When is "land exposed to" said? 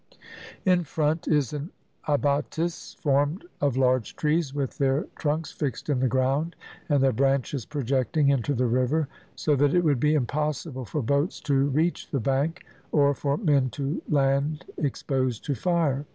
14.09-15.53